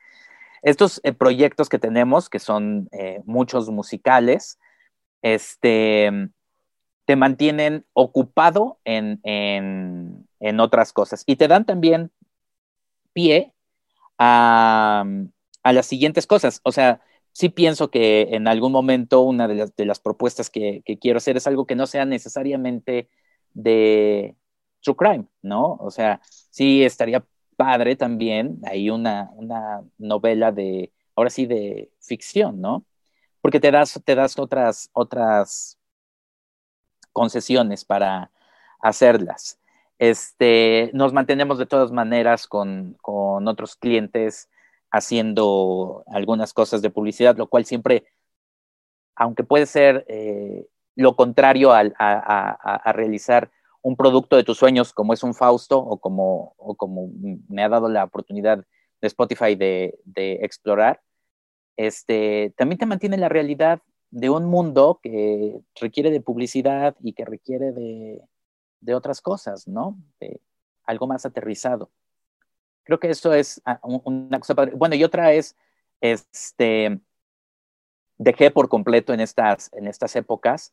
[0.62, 4.58] Estos eh, proyectos que tenemos, que son eh, muchos musicales,
[5.22, 6.10] este,
[7.04, 11.24] te mantienen ocupado en, en otras cosas.
[11.26, 12.10] Y te dan también
[13.12, 13.52] pie
[14.18, 15.04] a,
[15.64, 16.60] las siguientes cosas.
[16.64, 17.00] O sea,
[17.32, 21.66] sí pienso que en algún momento una de las, propuestas que, quiero hacer es algo
[21.66, 23.08] que no sea necesariamente
[23.54, 24.36] de
[24.82, 25.76] true crime, ¿no?
[25.80, 26.20] O sea,
[26.50, 27.24] sí estaría
[27.56, 32.84] padre también hay una, una novela de, ahora sí, de ficción, ¿no?
[33.40, 35.78] Porque te das, te das otras, otras
[37.12, 38.30] concesiones para
[38.80, 39.58] hacerlas.
[39.98, 44.50] Este, nos mantenemos de todas maneras con, otros clientes
[44.90, 48.04] haciendo algunas cosas de publicidad, lo cual siempre,
[49.14, 53.50] aunque puede ser eh, lo contrario a, realizar
[53.82, 57.10] un producto de tus sueños como es un Fausto o como, como
[57.48, 58.64] me ha dado la oportunidad
[59.00, 59.98] de Spotify de,
[60.42, 61.02] explorar,
[61.76, 67.24] este, también te mantiene la realidad de un mundo que requiere de publicidad y que
[67.24, 68.22] requiere de,
[68.80, 69.98] de otras cosas, ¿no?
[70.20, 70.40] De
[70.84, 71.90] algo más aterrizado.
[72.84, 75.56] Creo que eso es ah, una cosa Bueno, y otra es,
[76.00, 77.00] este,
[78.18, 80.72] dejé por completo en estas, en estas épocas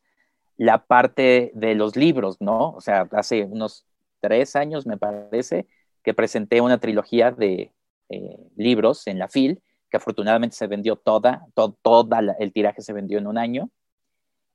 [0.60, 2.72] la parte de los libros, ¿no?
[2.72, 3.86] O sea, hace unos
[4.20, 5.66] tres años, me parece,
[6.02, 7.72] que presenté una trilogía de
[8.10, 13.16] eh, libros en la FIL, que afortunadamente se vendió toda, toda el tiraje se vendió
[13.16, 13.70] en un año.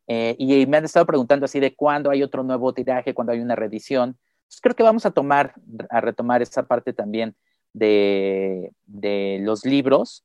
[0.06, 3.39] Eh, y me han estado preguntando así de cuándo hay otro nuevo tiraje, cuándo hay
[3.39, 4.16] una reedición.
[4.62, 5.56] creo que vamos a tomar,
[5.89, 7.36] a retomar esa parte también
[7.74, 10.24] de, de los libros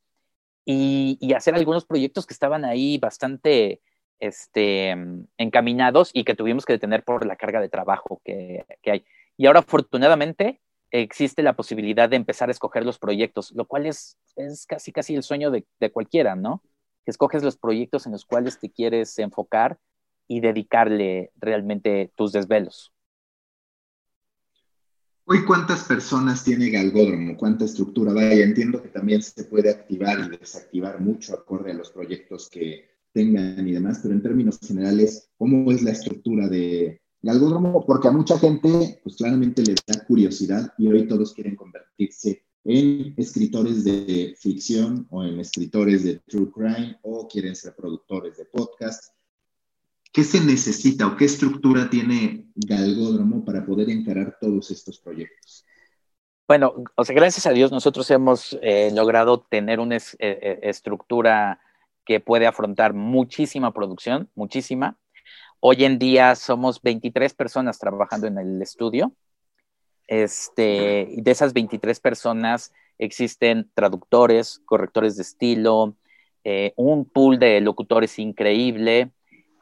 [0.66, 3.80] y, hacer algunos proyectos que estaban ahí bastante
[4.20, 4.96] este,
[5.38, 9.04] encaminados y que tuvimos que detener por la carga de trabajo que, que hay.
[9.36, 10.60] Y ahora afortunadamente
[10.90, 15.14] existe la posibilidad de empezar a escoger los proyectos, lo cual es, es casi, casi
[15.14, 16.62] el sueño de, de cualquiera, ¿no?
[17.04, 19.78] Que escoges los proyectos en los cuales te quieres enfocar
[20.28, 22.92] y dedicarle realmente tus desvelos.
[25.24, 27.36] Hoy, ¿cuántas personas tiene Galgódromo?
[27.36, 28.12] ¿Cuánta estructura?
[28.12, 32.90] Vaya, entiendo que también se puede activar y desactivar mucho acorde a los proyectos que
[33.12, 37.84] tengan y demás, pero en términos generales, ¿cómo es la estructura de Galgódromo?
[37.86, 43.14] Porque a mucha gente, pues claramente les da curiosidad y hoy todos quieren convertirse en
[43.16, 49.04] escritores de ficción o en escritores de true crime o quieren ser productores de podcast
[50.12, 55.64] ¿Qué se necesita o qué estructura tiene Galgódromo para poder encarar todos estos proyectos?
[56.48, 61.60] Bueno, o sea, gracias a Dios nosotros hemos eh, logrado tener una eh, eh, estructura
[62.04, 64.96] que puede afrontar muchísima producción, muchísima.
[65.60, 69.12] Hoy en día somos 23 personas trabajando en el estudio.
[70.06, 75.96] Este, de esas 23 personas existen traductores, correctores de estilo,
[76.76, 79.10] un pool de locutores increíble,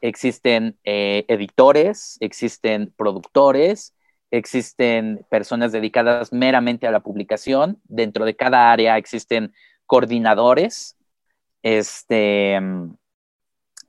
[0.01, 3.95] existen eh, editores, existen productores,
[4.31, 7.79] existen personas dedicadas meramente a la publicación.
[7.85, 9.53] Dentro de cada área existen
[9.85, 10.95] coordinadores.
[11.63, 12.59] Este,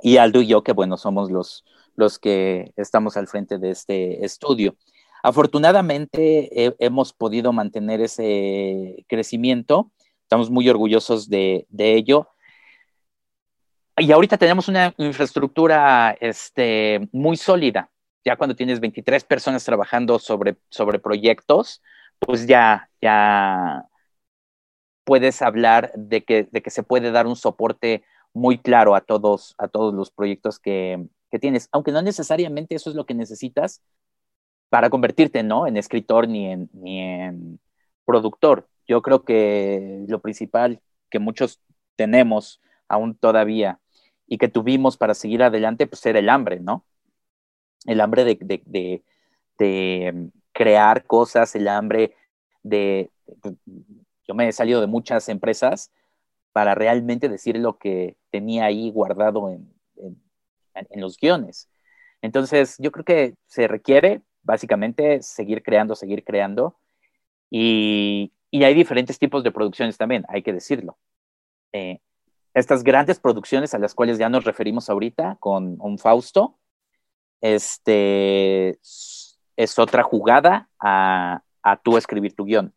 [0.03, 1.65] y Aldo y yo, que bueno, somos los,
[1.97, 4.77] los que estamos al frente de este estudio.
[5.23, 9.91] Afortunadamente hemos podido mantener ese crecimiento.
[10.23, 12.29] Estamos muy orgullosos de, de ello
[14.01, 17.91] y ahorita tenemos una infraestructura este, muy sólida.
[18.25, 21.83] Ya cuando tienes 23 personas trabajando sobre, sobre proyectos,
[22.19, 23.85] pues ya, ya
[25.11, 29.57] puedes hablar de que, de que se puede dar un soporte muy claro a todos,
[29.59, 33.83] a todos los proyectos que, que tienes, aunque no necesariamente eso es lo que necesitas
[34.69, 35.67] para convertirte ¿no?
[35.67, 37.59] en escritor ni en, ni en
[38.05, 38.69] productor.
[38.87, 40.81] Yo creo que lo principal
[41.11, 41.61] que muchos
[41.97, 43.81] tenemos aún todavía
[44.29, 46.85] y que tuvimos para seguir adelante, pues era el hambre, ¿no?
[47.85, 49.03] El hambre de,
[50.53, 52.15] crear cosas, el hambre
[52.63, 53.11] de...
[54.31, 55.91] Yo me he salido de muchas empresas
[56.53, 59.75] para realmente decir lo que tenía ahí guardado en,
[60.95, 61.69] los guiones.
[62.23, 66.79] Entonces, yo creo que se requiere básicamente seguir creando, seguir creando.
[67.51, 70.97] Y, hay diferentes tipos de producciones también, hay que decirlo.
[71.73, 71.99] Eh,
[72.55, 76.57] estas grandes producciones a las cuales ya nos referimos ahorita con un Fausto,
[77.41, 78.79] este,
[79.57, 82.73] es otra jugada a, a tú escribir tu guion.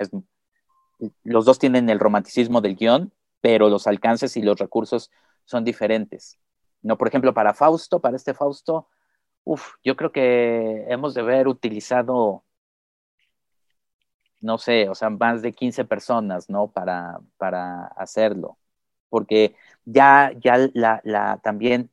[1.23, 5.11] Los dos tienen el romanticismo del guion, pero los alcances y los recursos
[5.45, 6.39] son diferentes.
[6.81, 8.87] No, por ejemplo, para Fausto, para este Fausto,
[9.43, 12.43] uf, yo creo que hemos de haber utilizado,
[14.41, 16.67] no sé, o sea, más de 15 personas, ¿no?
[16.71, 18.57] Para, para hacerlo
[19.13, 21.91] porque ya, ya la, también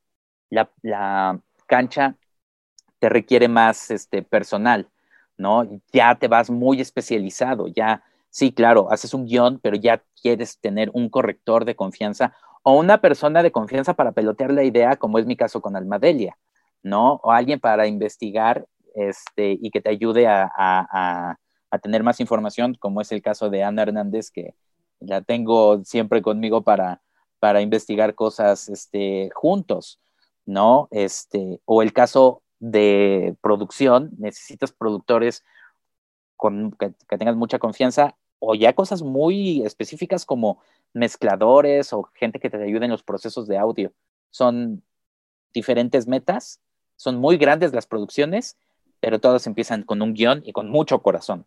[0.48, 2.16] la, cancha
[2.98, 4.88] te requiere más este, personal,
[5.36, 5.68] ¿no?
[5.92, 10.90] Ya te vas muy especializado, ya, sí, claro, haces un guion, pero ya quieres tener
[10.94, 15.26] un corrector de confianza o una persona de confianza para pelotear la idea, como es
[15.26, 16.36] mi caso con Almadelia,
[16.82, 17.14] ¿no?
[17.22, 21.36] O alguien para investigar este, y que te ayude a,
[21.70, 24.54] a tener más información, como es el caso de Ana Hernández, que
[24.98, 27.00] la tengo siempre conmigo para,
[27.38, 30.00] para investigar cosas este, juntos,
[30.46, 30.88] ¿no?
[30.90, 35.42] Este, o el caso de producción, necesitas productores
[36.36, 40.60] con, que, tengan mucha confianza o ya cosas muy específicas como
[40.92, 43.92] mezcladores o gente que te ayude en los procesos de audio.
[44.30, 44.82] Son
[45.54, 46.60] diferentes metas,
[46.96, 48.56] son muy grandes las producciones,
[48.98, 51.46] pero todas empiezan con un guion y con mucho corazón.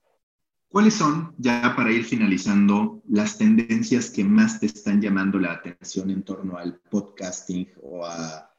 [0.70, 6.10] ¿Cuáles son, ya para ir finalizando, las tendencias que más te están llamando la atención
[6.10, 8.50] en torno al podcasting o a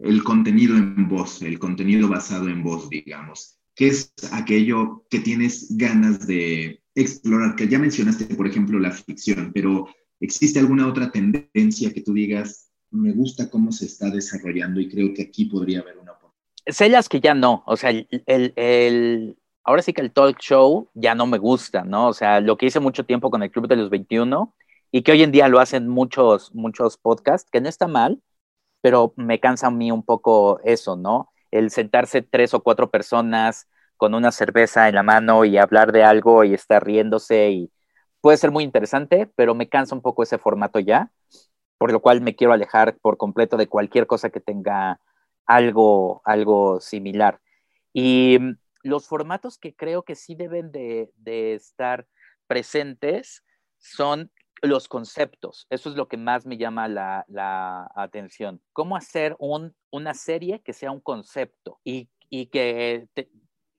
[0.00, 3.58] el contenido en voz, el contenido basado en voz, digamos?
[3.76, 7.56] ¿Qué es aquello que tienes ganas de explorar?
[7.56, 9.88] Que ya mencionaste, por ejemplo, la ficción, pero
[10.20, 15.14] ¿existe alguna otra tendencia que tú digas, me gusta cómo se está desarrollando y creo
[15.14, 16.40] que aquí podría haber una oportunidad?
[16.66, 21.14] Sé las que ya no, o sea, el ahora sí que el talk show ya
[21.14, 22.08] no me gusta, ¿no?
[22.08, 24.54] O sea, lo que hice mucho tiempo con el Club de los 21
[24.90, 28.20] y que hoy en día lo hacen muchos, muchos podcasts, que no está mal,
[28.80, 31.32] pero me cansa a mí un poco eso, ¿no?
[31.50, 33.68] El sentarse tres o cuatro personas
[34.00, 37.70] con una cerveza en la mano y hablar de algo y estar riéndose y
[38.22, 41.12] puede ser muy interesante, pero me cansa un poco ese formato ya,
[41.76, 45.00] por lo cual me quiero alejar por completo de cualquier cosa que tenga
[45.44, 47.42] algo, algo similar.
[47.92, 48.38] Y
[48.82, 51.12] los formatos que creo que sí deben de,
[51.54, 52.06] estar
[52.46, 53.44] presentes
[53.76, 54.30] son
[54.62, 55.66] los conceptos.
[55.68, 58.62] Eso es lo que más me llama la, atención.
[58.72, 62.08] ¿Cómo hacer una serie que sea un concepto y,
[62.46, 63.06] que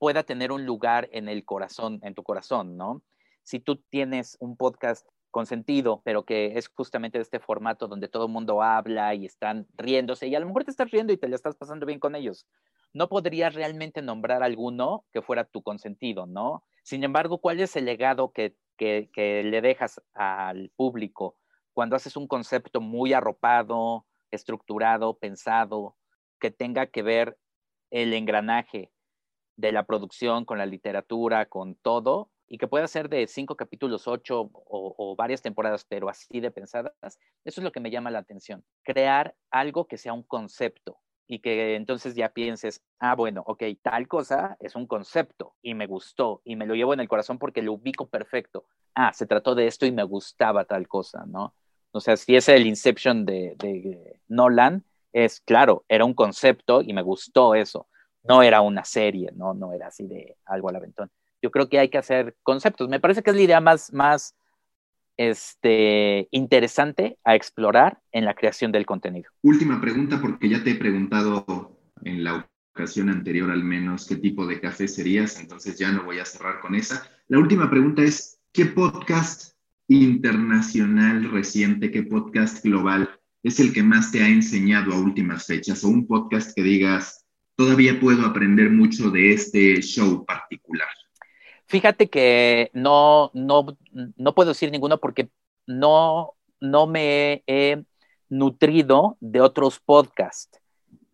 [0.02, 3.04] pueda tener un lugar en el corazón, en tu corazón, ¿no?
[3.44, 8.08] Si tú tienes un podcast con sentido, pero que es justamente de este formato donde
[8.08, 11.18] todo el mundo habla y están riéndose y a lo mejor te estás riendo y
[11.18, 12.48] te la estás pasando bien con ellos.
[12.94, 16.64] No podrías realmente nombrar alguno que fuera tu consentido, ¿no?
[16.82, 21.36] Sin embargo, ¿cuál es el legado que, que, que le dejas al público
[21.74, 25.96] cuando haces un concepto muy arropado, estructurado, pensado,
[26.40, 27.38] que tenga que ver
[27.92, 28.90] el engranaje
[29.62, 34.08] de la producción con la literatura, con todo, y que pueda ser de cinco capítulos,
[34.08, 36.94] ocho o, varias temporadas, pero así de pensadas,
[37.46, 38.66] eso es lo que me llama la atención.
[38.84, 40.98] Crear algo que sea un concepto
[41.28, 45.88] y que entonces ya pienses, ah, bueno, ok, tal cosa es un concepto y me
[45.88, 48.66] gustó y me lo llevo en el corazón porque lo ubico perfecto.
[48.96, 51.56] Ah, se trató de esto y me gustaba tal cosa, ¿no?
[51.92, 54.84] O sea, si es el Inception de, de Nolan,
[55.14, 57.88] es claro, era un concepto y me gustó eso.
[58.24, 61.10] No era una serie, no, no era así de algo al aventón
[61.42, 62.88] yo creo que hay que hacer conceptos.
[62.88, 64.36] Me parece que es la idea más, más
[65.18, 69.32] este, interesante a explorar en la creación del contenido.
[69.42, 74.46] Última pregunta, porque ya te he preguntado en la ocasión anterior al menos qué tipo
[74.46, 77.10] de café serías, entonces ya no voy a cerrar con esa.
[77.28, 79.56] La última pregunta es, ¿qué podcast
[79.88, 83.10] internacional reciente, qué podcast global
[83.44, 85.84] es el que más te ha enseñado a últimas fechas?
[85.84, 87.21] O un podcast que digas,
[87.56, 90.88] todavía puedo aprender mucho de este show particular.
[91.68, 93.78] Fíjate que no, no,
[94.18, 95.30] no puedo decir ninguno porque
[95.68, 97.84] no, no me he
[98.30, 100.60] nutrido de otros podcasts.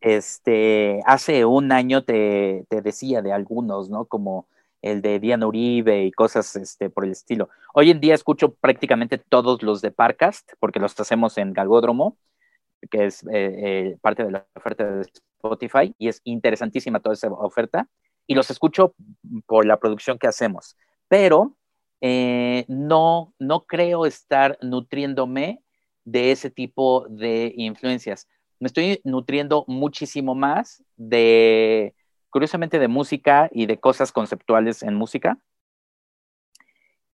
[0.01, 4.05] Este, hace un año te, te, decía de algunos, ¿no?
[4.05, 4.47] Como
[4.81, 7.49] el de Diana Uribe y cosas este, por el estilo.
[7.73, 12.17] Hoy en día escucho prácticamente todos los de Parcast, porque los hacemos en Galgódromo,
[12.89, 17.31] que es eh, eh, parte de la oferta de Spotify, y es interesantísima toda esa
[17.31, 17.87] oferta
[18.27, 18.93] y los escucho
[19.45, 20.75] por la producción que hacemos,
[21.07, 21.55] pero
[22.01, 25.63] eh, no, no creo estar nutriéndome
[26.03, 28.27] de ese tipo de influencias.
[28.59, 31.95] Me estoy nutriendo muchísimo más de,
[32.29, 35.39] curiosamente, de música y de cosas conceptuales en música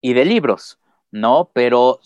[0.02, 0.80] y de libros,
[1.12, 1.52] ¿no?
[1.54, 2.00] Pero,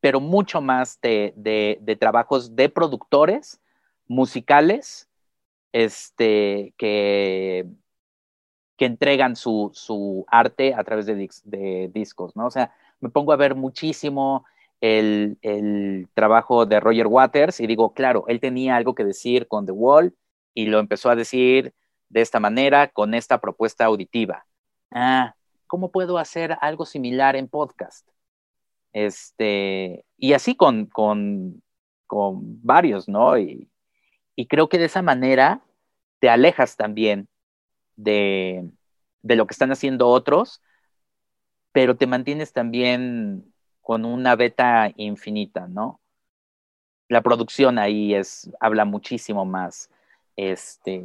[0.00, 3.60] pero mucho más de, de trabajos de productores
[4.08, 5.08] musicales
[5.72, 7.66] este, que,
[8.76, 12.46] que entregan su, su, arte a través de, de, discos, ¿no?
[12.46, 14.44] O sea, me pongo a ver muchísimo
[14.80, 19.66] el, el, trabajo de Roger Waters y digo, claro, él tenía algo que decir con
[19.66, 20.16] The Wall
[20.54, 21.74] y lo empezó a decir
[22.08, 24.46] de esta manera con esta propuesta auditiva.
[24.90, 25.34] Ah,
[25.66, 28.09] ¿cómo puedo hacer algo similar en podcast?
[28.92, 31.62] Este, y así con, con,
[32.06, 33.38] con varios, ¿no?
[33.38, 33.70] Y,
[34.36, 35.62] y creo que de esa manera
[36.18, 37.28] te alejas también
[37.96, 38.70] de,
[39.22, 40.62] lo que están haciendo otros,
[41.72, 46.00] pero te mantienes también con una beta infinita, ¿no?
[47.08, 49.90] La producción ahí es, habla muchísimo más
[50.36, 51.04] este,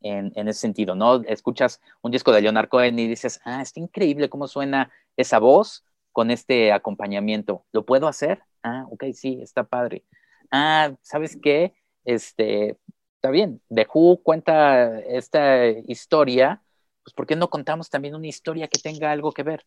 [0.00, 1.22] en, en, ese sentido, ¿no?
[1.22, 5.84] Escuchas un disco de Leonard Cohen y dices, ah, está increíble cómo suena esa voz
[6.14, 7.66] con este acompañamiento.
[7.72, 8.42] ¿Lo puedo hacer?
[8.62, 10.02] Ah, ok, sí, está padre.
[10.50, 11.74] Ah, ¿sabes qué?
[12.04, 12.78] este,
[13.16, 16.62] está bien, The Who cuenta esta historia,
[17.02, 19.64] pues ¿por qué no contamos también una historia que tenga algo que ver?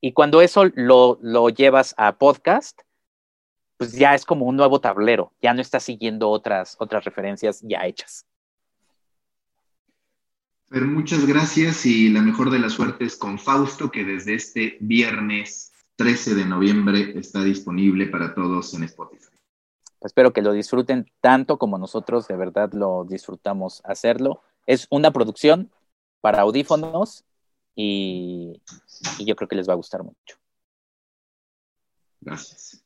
[0.00, 2.80] Y cuando eso lo, lo llevas a podcast,
[3.76, 7.86] pues ya es como un nuevo tablero, ya no estás siguiendo otras, otras referencias ya
[7.86, 8.26] hechas.
[10.68, 15.72] Pero muchas gracias y la mejor de las suertes con Fausto, que desde este viernes
[15.96, 19.36] 13 de noviembre está disponible para todos en Spotify.
[20.00, 24.42] Espero que lo disfruten tanto como nosotros de verdad lo disfrutamos hacerlo.
[24.66, 25.70] Es una producción
[26.20, 27.24] para audífonos
[27.74, 28.60] y,
[29.18, 30.36] y yo creo que les va a gustar mucho.
[32.20, 32.85] Gracias.